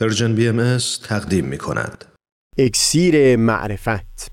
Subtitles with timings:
[0.00, 0.78] پرژن بی ام
[1.08, 2.04] تقدیم می کند.
[2.58, 4.32] اکسیر معرفت.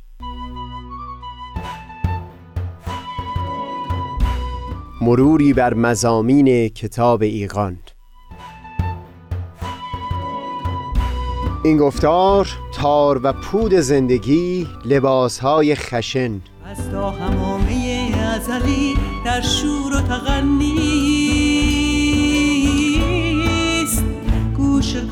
[5.02, 7.80] مروری بر مزامین کتاب ایقان
[11.64, 16.42] این گفتار تار و پود زندگی لباسهای خشن.
[16.66, 18.94] از تا همامه ازلی
[19.26, 20.85] در شور و تغنیست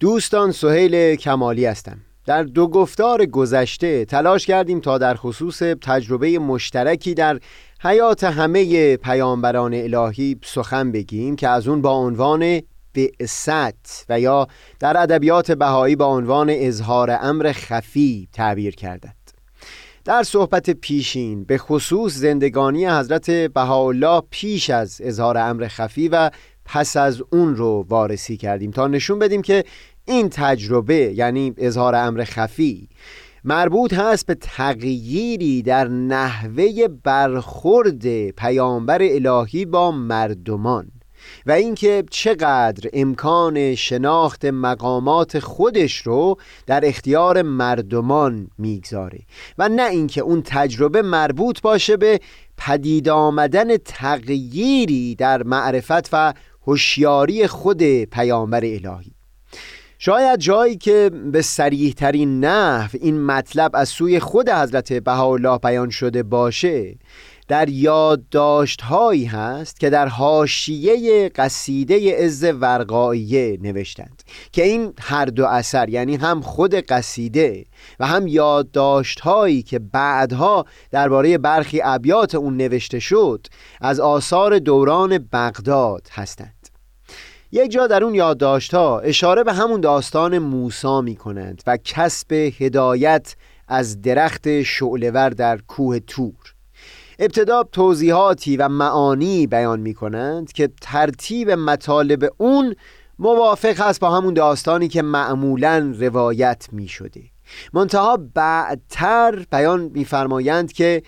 [0.00, 1.98] دوستان سهیل کمالی هستم.
[2.26, 7.40] در دو گفتار گذشته تلاش کردیم تا در خصوص تجربه مشترکی در
[7.80, 12.60] حیات همه پیامبران الهی سخن بگیم که از اون با عنوان
[12.94, 14.46] بعثت و یا
[14.80, 19.30] در ادبیات بهایی با عنوان اظهار امر خفی تعبیر کردند.
[20.04, 26.30] در صحبت پیشین به خصوص زندگانی حضرت بهاءالله پیش از اظهار امر خفی و
[26.66, 29.64] پس از اون رو وارسی کردیم تا نشون بدیم که
[30.04, 32.88] این تجربه یعنی اظهار امر خفی
[33.44, 40.90] مربوط هست به تغییری در نحوه برخورد پیامبر الهی با مردمان
[41.46, 49.18] و اینکه چقدر امکان شناخت مقامات خودش رو در اختیار مردمان می‌گذاره
[49.58, 52.20] و نه اینکه اون تجربه مربوط باشه به
[52.56, 56.34] پدید آمدن تغییری در معرفت و
[56.66, 59.12] هوشیاری خود پیامبر الهی.
[59.98, 65.90] شاید جایی که به سریح ترین نحو این مطلب از سوی خود حضرت بهاءالله بیان
[65.90, 66.96] شده باشه
[67.48, 74.22] در یادداشت هایی هست که در حاشیه قصیده عز ورقاییه نوشتند
[74.52, 77.64] که این هر دو اثر یعنی هم خود قصیده
[78.00, 83.46] و هم یادداشت هایی که بعدها درباره برخی ابیات اون نوشته شد
[83.80, 86.55] از آثار دوران بغداد هستند.
[87.52, 92.32] یک جا در اون یادداشت ها اشاره به همون داستان موسا می کنند و کسب
[92.32, 93.36] هدایت
[93.68, 96.54] از درخت شعلور در کوه تور.
[97.18, 102.76] ابتدا توضیحاتی و معانی بیان می کنند که ترتیب مطالب اون
[103.18, 107.22] موافق هست با همون داستانی که معمولا روایت می شده
[107.72, 111.02] منتها بعدتر بیان میفرمایند که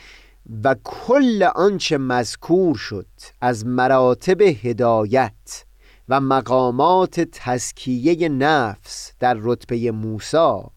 [0.65, 3.07] و کل آنچه مذکور شد
[3.41, 5.65] از مراتب هدایت
[6.09, 10.71] و مقامات تزکیه نفس در رتبه موسا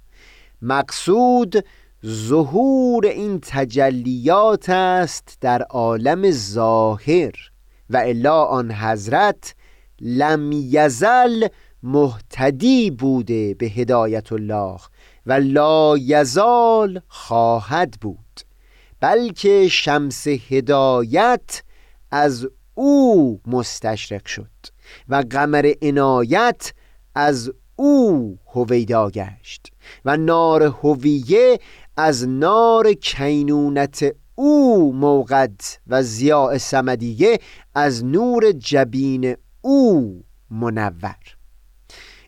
[0.62, 1.66] مقصود
[2.06, 7.34] ظهور این تجلیات است در عالم ظاهر
[7.90, 9.56] و الا آن حضرت
[10.02, 11.47] لم یزل
[11.84, 14.78] محتدی بوده به هدایت الله
[15.25, 18.41] و لا یزال خواهد بود
[19.00, 21.64] بلکه شمس هدایت
[22.12, 24.71] از او مستشرق شد.
[25.09, 26.74] و قمر عنایت
[27.16, 29.68] از او هویدا گشت
[30.06, 31.59] و نار هویه
[31.97, 37.40] از نار کینونت او موقد و زیاء سمدیه
[37.75, 41.41] از نور جبین او منور.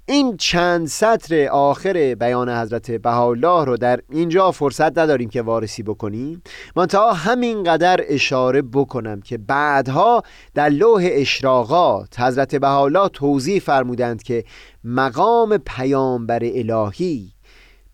[0.05, 6.41] این چند سطر آخر بیان حضرت بهاءالله رو در اینجا فرصت نداریم که وارسی بکنیم.
[6.75, 14.43] منتها همینقدر اشاره بکنم که بعدها در لوح اشراقات حضرت بهاءالله توضیح فرمودند که
[14.83, 17.33] مقام پیامبر الهی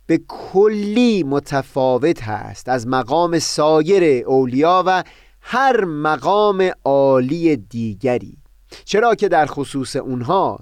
[0.06, 2.70] به کلی متفاوت هست.
[2.70, 5.04] از مقام سایر اولیا و
[5.42, 8.38] هر مقام عالی دیگری.
[8.86, 10.60] چرا که در خصوص اونها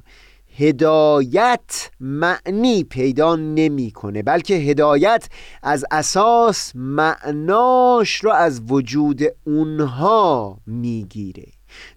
[0.60, 5.30] هدایت معنی پیدا نمی‌کنه بلکه هدایت
[5.64, 11.46] از اساس معناش رو از وجود اونها می‌گیره.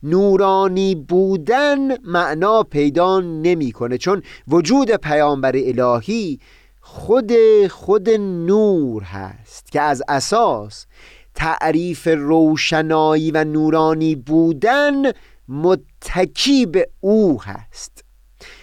[0.02, 6.40] نورانی بودن معنا پیدا نمی‌کنه چون وجود پیامبر الهی
[6.80, 7.32] خود
[7.70, 10.86] خود نور هست که از اساس
[11.34, 15.12] تعریف روشنایی و نورانی بودن
[15.48, 18.09] متکی به او هست.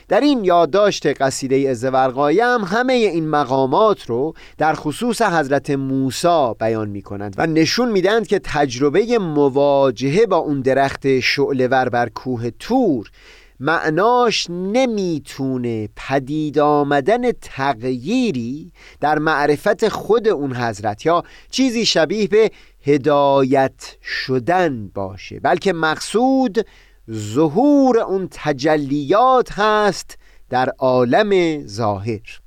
[0.10, 6.90] در این یادداشت قصیده ازدورقایه هم همه این مقامات رو در خصوص حضرت موسی بیان
[6.90, 13.12] می کنند و نشون میدند که تجربه مواجهه با اون درخت شعلور بر کوه تور
[13.60, 22.52] معناش نمی‌تونه پدید آمدن تغییری در معرفت خود اون حضرت یا چیزی شبیه به
[22.86, 26.66] هدایت شدن باشه بلکه مقصود
[27.12, 30.18] ظهور اون تجلیات هست
[30.50, 32.42] در عالم ظاهر.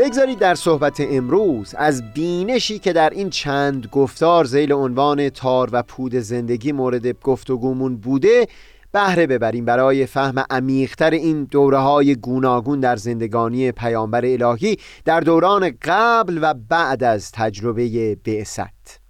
[0.00, 5.82] بگذارید در صحبت امروز از بینشی که در این چند گفتار زیل عنوان تار و
[5.82, 8.46] پود زندگی مورد گفتگومون بوده
[8.92, 15.72] بهره ببریم برای فهم عمیقتر این دوره های گوناگون در زندگانی پیامبر الهی در دوران
[15.82, 19.00] قبل و بعد از تجربه بعثت.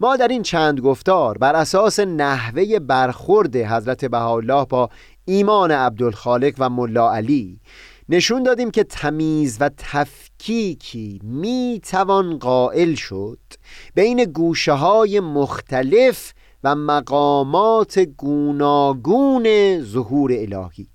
[0.00, 4.90] ما در این چند گفتار بر اساس نحوه برخورد حضرت بهاءالله با
[5.24, 7.60] ایمان عبدالخالق و ملا علی
[8.10, 13.38] نشون دادیم که تمیز و تفکیکی می توان قائل شد
[13.94, 16.32] بین گوشه های مختلف
[16.64, 20.88] و مقامات گوناگون ظهور الهی.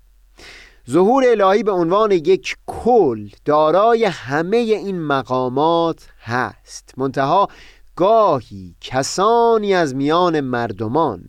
[0.90, 6.94] ظهور الهی به عنوان یک کل دارای همه این مقامات هست.
[6.96, 7.48] منتها
[7.96, 11.24] گاهی کسانی از میان مردمان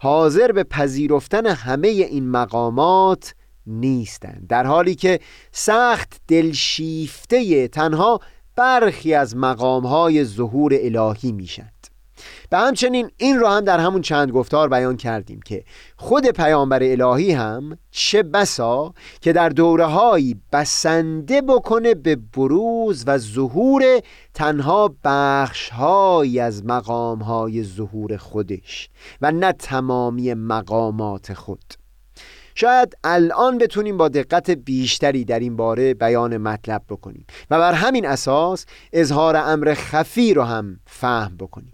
[0.00, 3.34] حاضر به پذیرفتن همه این مقامات
[3.66, 5.20] نیستند در حالی که
[5.52, 8.20] سخت دلشیفته تنها
[8.56, 11.80] برخی از مقامهای ظهور الهی میشند.
[12.50, 15.64] به همچنین این را هم در همون چند گفتار بیان کردیم که
[15.96, 23.82] خود پیامبر الهی هم چه بسا که در دورههایی بسنده بکنه به بروز و ظهور
[24.34, 28.88] تنها بخشهایی از مقامهای ظهور خودش
[29.22, 31.79] و نه تمامی مقامات خود.
[32.54, 38.06] شاید الان بتونیم با دقت بیشتری در این باره بیان مطلب بکنیم و بر همین
[38.06, 41.72] اساس اظهار امر خفی رو هم فهم بکنیم.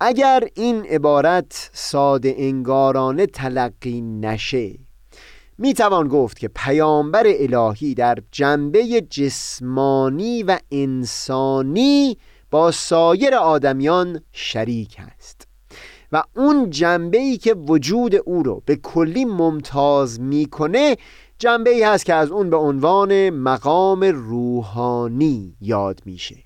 [0.00, 4.78] اگر این عبارت ساده انگارانه تلقی نشه
[5.58, 12.18] می توان گفت که پیامبر الهی در جنبه جسمانی و انسانی
[12.50, 15.45] با سایر آدمیان شریک است
[16.36, 20.96] اون جنبه ای که وجود او رو به کلی ممتاز می‌کنه
[21.38, 26.36] جنبه ای هست که از اون به عنوان مقام روحانی یاد میشه.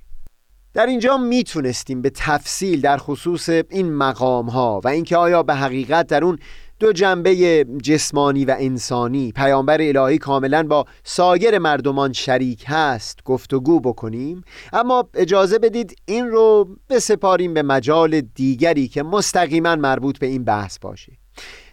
[0.75, 6.07] در اینجا می‌تونستیم به تفصیل در خصوص این مقام ها و اینکه آیا به حقیقت
[6.07, 6.39] در اون
[6.81, 9.33] دو جنبه جسمانی و انسانی.
[9.33, 14.43] پیامبر الهی کاملا با سایر مردمان شریک هست گفتگو بکنیم.
[14.73, 20.79] اما اجازه بدید این رو بسپاریم به مجال دیگری که مستقیما مربوط به این بحث
[20.79, 21.13] باشه.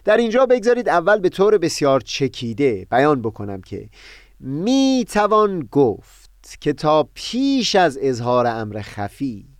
[0.04, 3.88] در اینجا بگذارید اول به طور بسیار چکیده بیان بکنم که
[4.40, 9.57] می توان گفت که تا پیش از اظهار امر خفی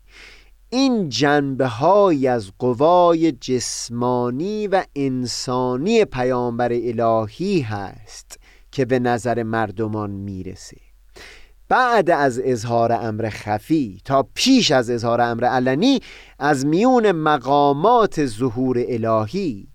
[0.71, 8.39] این جنبه های از قوای جسمانی و انسانی پیامبر الهی هست
[8.73, 10.77] که به نظر مردمان می‌رسه.
[11.69, 16.01] بعد از اظهار امر خفی تا پیش از اظهار امر علنی
[16.39, 19.69] از میون مقامات ظهور الهی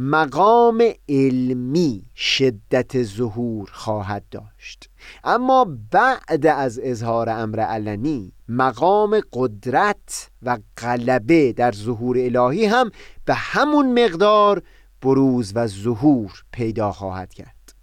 [0.00, 4.90] مقام علمی شدت ظهور خواهد داشت.
[5.24, 12.90] اما بعد از اظهار امر علنی مقام قدرت و غلبه در ظهور الهی هم
[13.24, 14.62] به همون مقدار
[15.02, 17.74] بروز و ظهور پیدا خواهد کرد.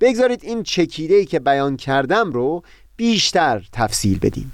[0.00, 2.62] بگذارید این چکیده که بیان کردم رو
[2.96, 4.52] بیشتر تفصیل بدیم.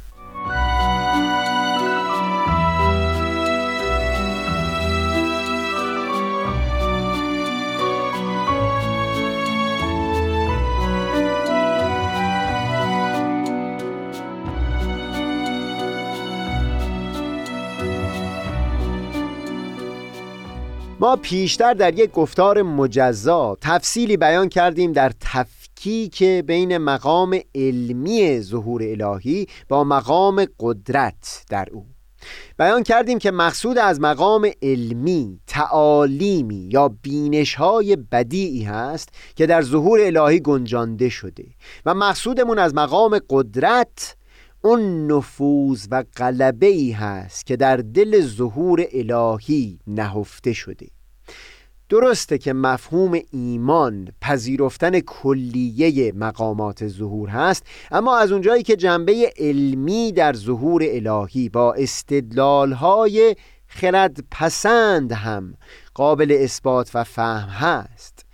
[21.01, 28.83] ما پیشتر در یک گفتار مجزا تفصیلی بیان کردیم در تفکیک بین مقام علمی ظهور
[28.83, 31.87] الهی با مقام قدرت در او.
[32.59, 39.63] بیان کردیم که مقصود از مقام علمی تعالیمی یا بینش های بدیعی هست که در
[39.63, 41.45] ظهور الهی گنجانده شده
[41.87, 44.17] و مقصودمون از مقام قدرت
[44.63, 50.87] اون نفوذ و غلبه ای هست که در دل ظهور الهی نهفته شده.
[51.89, 60.13] درسته که مفهوم ایمان پذیرفتن کلیه مقامات ظهور هست اما از اونجایی که جنبه علمی
[60.13, 63.37] در ظهور الهی با استدلالهای
[63.67, 65.55] خرد پسند هم
[65.95, 68.25] قابل اثبات و فهم هست.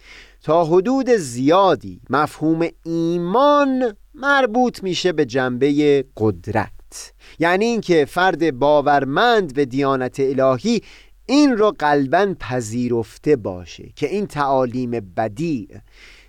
[0.43, 7.13] تا حدود زیادی مفهوم ایمان مربوط میشه به جنبه قدرت.
[7.39, 10.83] یعنی اینکه فرد باورمند به دیانت الهی
[11.27, 15.69] این رو قلبا پذیرفته باشه که این تعالیم بدیع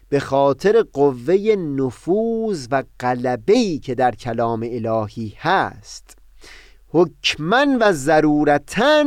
[0.09, 6.17] به خاطر قوه نفوذ و قلبه‌ای که در کلام الهی هست.
[6.89, 9.03] حکمن و ضرورتا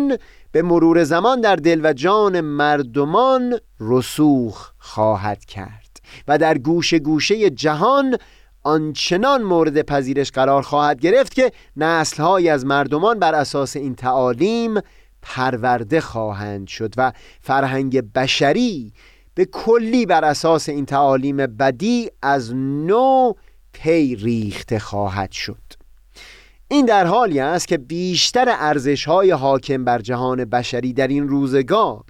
[0.52, 7.50] به مرور زمان در دل و جان مردمان رسوخ خواهد کرد و در گوشه گوشه
[7.50, 8.16] جهان
[8.62, 14.80] آنچنان مورد پذیرش قرار خواهد گرفت که نسلهایی از مردمان بر اساس این تعالیم
[15.22, 18.92] پرورده خواهند شد و فرهنگ بشری
[19.34, 23.32] به کلی بر اساس این تعالیم بدی از نو
[23.72, 25.62] پی ریخته خواهد شد.
[26.68, 32.04] این در حالی است که بیشتر ارزش های حاکم بر جهان بشری در این روزگار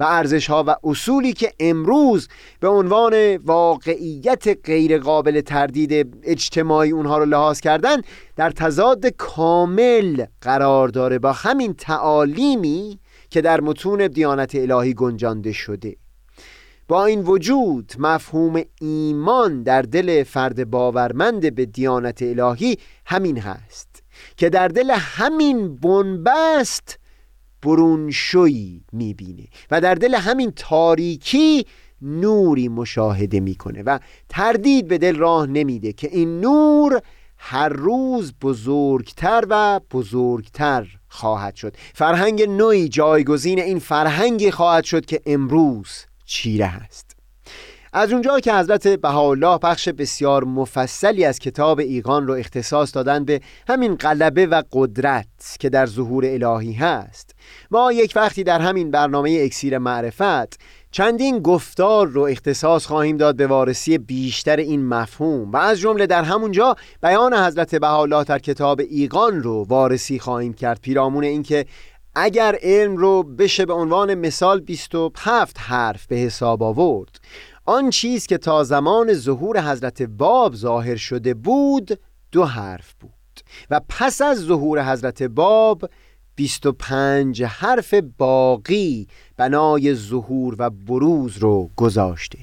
[0.00, 2.28] و ارزش ها و اصولی که امروز
[2.60, 7.96] به عنوان واقعیت غیر قابل تردید اجتماعی اونها رو لحاظ کردن
[8.36, 12.98] در تضاد کامل قرار داره با همین تعالیمی
[13.30, 15.96] که در متون دیانت الهی گنجانده شده.
[16.88, 24.02] با این وجود مفهوم ایمان در دل فرد باورمند به دیانت الهی همین هست
[24.36, 26.99] که در دل همین بنبست
[27.62, 31.66] برونشویی می‌بینه و در دل همین تاریکی
[32.02, 33.98] نوری مشاهده می‌کنه و
[34.28, 37.02] تردید به دل راه نمیده که این نور
[37.38, 41.76] هر روز بزرگتر و بزرگتر خواهد شد.
[41.94, 47.19] فرهنگ نوعی جایگزین این فرهنگی خواهد شد که امروز چیره هست
[47.92, 53.40] از اونجا که حضرت بهاءالله بخش بسیار مفصلی از کتاب ایقان رو اختصاص دادن به
[53.68, 55.26] همین غلبه و قدرت
[55.60, 57.34] که در ظهور الهی هست.
[57.70, 63.46] ما یک وقتی در همین برنامه اکسیر معرفت چندین گفتار رو اختصاص خواهیم داد به
[63.46, 69.42] وارسی بیشتر این مفهوم و از جمله در همونجا بیان حضرت بهاءالله در کتاب ایقان
[69.42, 70.80] رو وارسی خواهیم کرد.
[70.80, 71.66] پیرامون اینکه
[72.14, 77.20] اگر علم رو بشه به عنوان مثال 27 حرف به حساب آورد.
[77.70, 82.00] آن چیز که تا زمان ظهور حضرت باب ظاهر شده بود
[82.32, 83.10] دو حرف بود.
[83.70, 85.90] و پس از ظهور حضرت باب
[86.34, 92.38] 25 حرف باقی بنای ظهور و بروز رو گذاشته.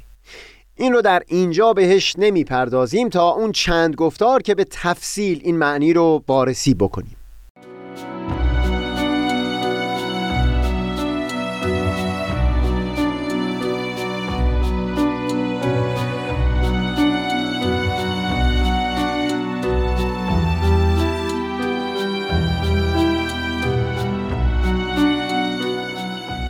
[0.75, 5.57] این رو در اینجا بهش نمی پردازیم تا اون چند گفتار که به تفصیل این
[5.57, 7.16] معنی رو بارسی بکنیم.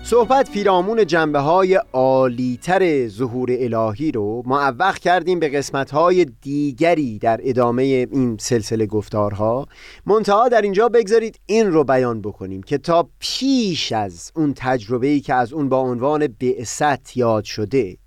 [0.10, 7.40] صحبت پیرامون جنبه های عالیتر ظهور الهی رو معوق کردیم به قسمت های دیگری در
[7.44, 9.68] ادامه این سلسله گفتارها.
[10.06, 15.34] منتها در اینجا بگذارید این رو بیان بکنیم که تا پیش از اون تجربه‌ای که
[15.34, 17.98] از اون با عنوان بعثت یاد شده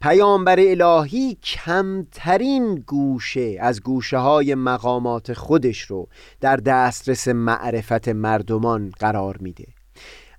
[0.00, 6.08] پیامبر الهی کمترین گوشه از گوشه های مقامات خودش رو
[6.40, 9.75] در دسترس معرفت مردمان قرار میده.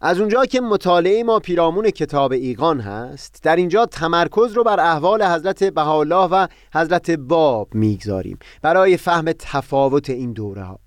[0.01, 5.23] از اونجا که مطالعه ما پیرامون کتاب ایقان هست در اینجا تمرکز رو بر احوال
[5.23, 10.79] حضرت بهاءالله و حضرت باب می‌گذاریم برای فهم تفاوت این دوره ها.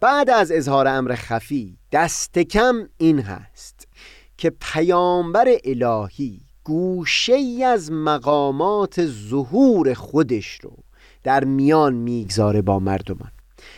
[0.00, 3.88] بعد از اظهار امر خفی دست کم این هست
[4.36, 10.76] که پیامبر الهی گوشه ای از مقامات ظهور خودش رو
[11.22, 13.30] در میان می‌گذاره با مردمان.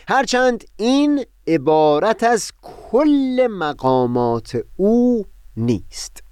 [0.07, 5.25] هرچند این عبارت از کل مقامات او
[5.57, 6.23] نیست.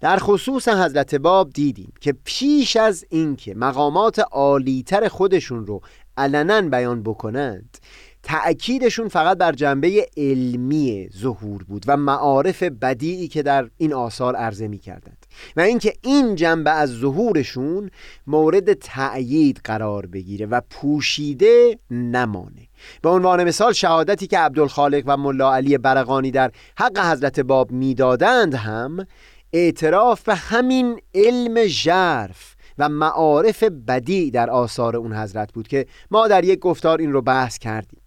[0.00, 5.80] در خصوص حضرت باب دیدیم که پیش از اینکه مقامات عالیتر خودشون رو
[6.16, 7.78] علنا بیان بکنند
[8.22, 14.68] تأکیدشون فقط بر جنبه علمی ظهور بود و معارف بدیعی که در این آثار عرضه
[14.68, 15.26] می کردند
[15.56, 17.90] و اینکه این جنبه از ظهورشون
[18.26, 22.68] مورد تأیید قرار بگیره و پوشیده نمانه.
[23.02, 28.54] به عنوان مثال شهادتی که عبدالخالق و ملا علی برقانی در حق حضرت باب می‌دادند
[28.54, 29.06] هم
[29.52, 36.28] اعتراف به همین علم ژرف و معارف بدی در آثار اون حضرت بود که ما
[36.28, 38.00] در یک گفتار این رو بحث کردیم.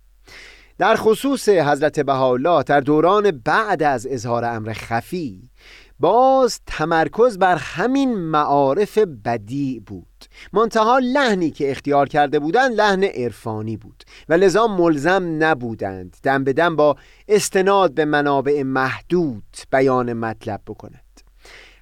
[0.77, 5.50] در خصوص حضرت بهاءالله در دوران بعد از اظهار امر خفی
[6.00, 10.16] باز تمرکز بر همین معارف بدی بود.
[10.53, 16.53] منتها لحنی که اختیار کرده بودند لحن عرفانی بود و لذا ملزم نبودند دم به
[16.53, 16.96] دم با
[17.27, 21.01] استناد به منابع محدود بیان مطلب بکنند.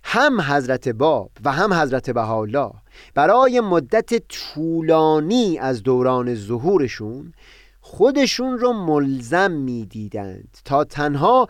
[0.03, 2.71] هم حضرت باب و هم حضرت بهاءالله
[3.13, 7.33] برای مدت طولانی از دوران ظهورشون
[7.81, 11.47] خودشون رو ملزم می‌دیدند تا تنها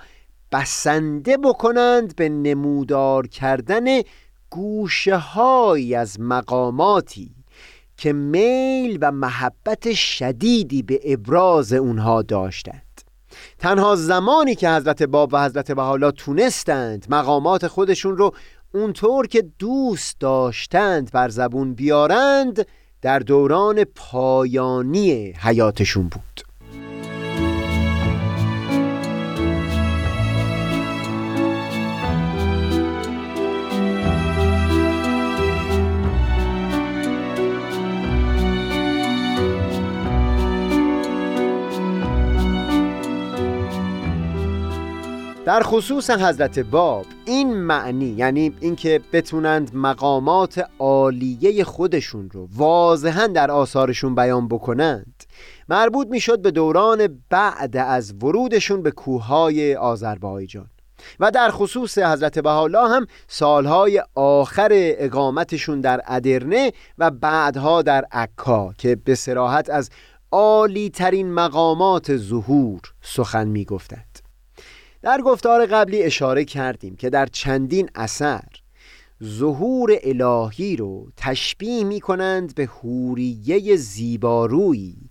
[0.52, 4.02] بسنده بکنند به نمودار کردن
[4.56, 5.40] گوشه
[5.98, 7.36] از مقاماتی
[7.98, 13.02] که میل و محبت شدیدی به ابراز اونها داشتند.
[13.60, 18.34] تنها زمانی که حضرت باب و حضرت بحالا تونستند مقامات خودشون رو
[18.74, 22.68] اونطور که دوست داشتند بر زبون بیارند
[23.02, 26.55] در دوران پایانی حیاتشون بود.
[45.46, 53.52] در خصوص حضرت باب این معنی یعنی اینکه بتونند مقامات عالیه خودشون رو واضحا در
[53.52, 55.24] آثارشون بیان بکنند
[55.70, 60.70] مربوط می‌شد به دوران بعد از ورودشون به کوههای آذربایجان.
[61.20, 68.74] و در خصوص حضرت بهاءالله هم سالهای آخر اقامتشون در ادرنه و بعدها در عکا
[68.78, 69.90] که به سراحت از
[70.32, 73.66] عالی ترین مقامات ظهور سخن می
[75.06, 78.44] در گفتار قبلی اشاره کردیم که در چندین اثر
[79.24, 85.10] ظهور الهی رو تشبیه می کنند به حوریه زیبارویی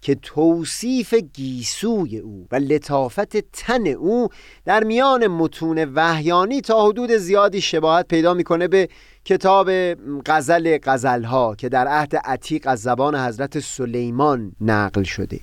[0.00, 4.28] که توصیف گیسوی او و لطافت تن او
[4.64, 8.88] در میان متون وحیانی تا حدود زیادی شباهت پیدا می‌کنه به
[9.24, 9.70] کتاب
[10.26, 15.40] غزل غزلها که در عهد عتیق از زبان حضرت سلیمان نقل شده.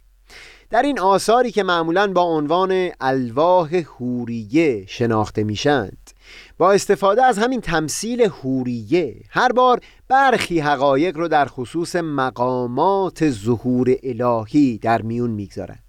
[0.74, 6.12] در این آثاری که معمولا با عنوان الواح هوریه شناخته میشند
[6.58, 13.96] با استفاده از همین تمثیل هوریه هر بار برخی حقایق رو در خصوص مقامات ظهور
[14.03, 15.83] الهی در میون می‌گذارند.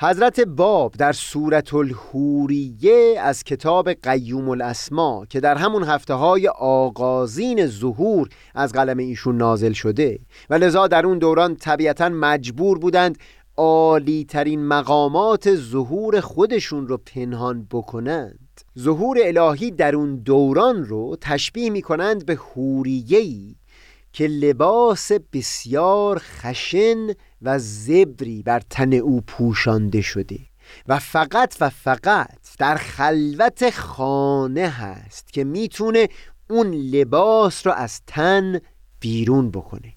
[0.00, 7.66] حضرت باب در صورت الهوریه از کتاب قیوم الاسما که در همون هفته های آغازین
[7.66, 10.18] ظهور از قلم ایشون نازل شده
[10.50, 13.18] و لذا در اون دوران طبیعتا مجبور بودند
[13.56, 18.60] عالی ترین مقامات ظهور خودشون رو پنهان بکنند.
[18.78, 23.56] ظهور الهی در اون دوران رو تشبیه می کنند به حوریهی
[24.12, 27.06] که لباس بسیار خشن
[27.42, 30.38] و زبری بر تن او پوشانده شده
[30.88, 36.08] و فقط و فقط در خلوت خانه هست که می‌تونه
[36.50, 38.60] اون لباس رو از تن
[39.00, 39.92] بیرون بکنه.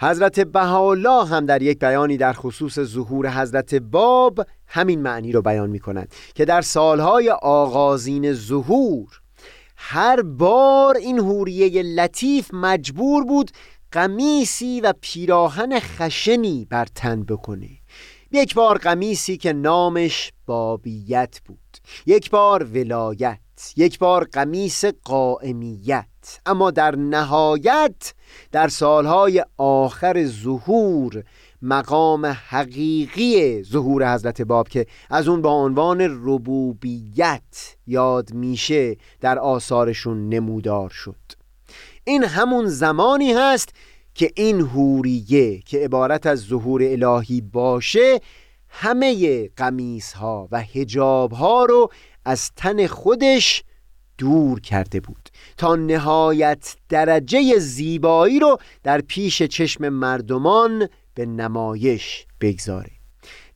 [0.00, 5.70] حضرت بهاءالله هم در یک بیانی در خصوص ظهور حضرت باب همین معنی رو بیان
[5.70, 9.20] می کند که در سالهای آغازین ظهور
[9.76, 13.50] هر بار این حوریه لطیف مجبور بود
[13.92, 17.68] قمیسی و پیراهن خشنی بر تن بکنه.
[18.32, 23.38] یک بار قمیسی که نامش بابیت بود یک بار ولایت
[23.76, 26.06] یک بار قمیس قائمیت.
[26.46, 28.14] اما در نهایت
[28.52, 31.24] در سالهای آخر ظهور
[31.62, 40.28] مقام حقیقی ظهور حضرت باب که از اون با عنوان ربوبیت یاد میشه در آثارشون
[40.28, 41.16] نمودار شد.
[42.04, 43.68] این همون زمانی هست
[44.14, 48.20] که این هوریه که عبارت از ظهور الهی باشه
[48.68, 51.90] همه قمیس ها و هجاب ها رو
[52.24, 53.64] از تن خودش
[54.18, 62.90] دور کرده بود تا نهایت درجه زیبایی رو در پیش چشم مردمان به نمایش بگذاره.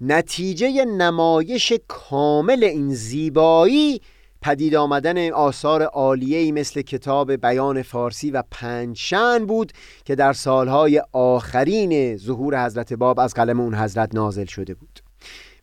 [0.00, 4.00] نتیجه نمایش کامل این زیبایی
[4.42, 9.72] پدید آمدن آثار عالیه‌ای مثل کتاب بیان فارسی و پنجشن بود
[10.04, 15.00] که در سالهای آخرین ظهور حضرت باب از قلم اون حضرت نازل شده بود.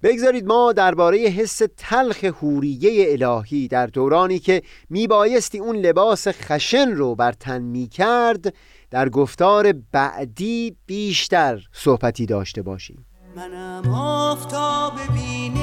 [0.03, 7.15] بگذارید ما درباره حس تلخ حوریه الهی در دورانی که میبایستی اون لباس خشن رو
[7.15, 8.53] بر تن می‌کرد
[8.91, 13.05] در گفتار بعدی بیشتر صحبتی داشته باشیم.
[13.35, 15.59] منم آفتاب بینش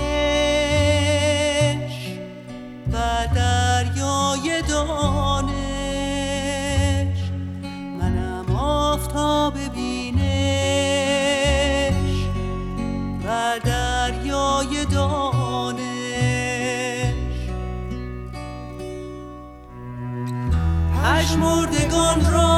[2.93, 5.67] و دریای دانش.
[14.57, 15.87] دریای دانش.
[20.95, 22.56] پشمردگان را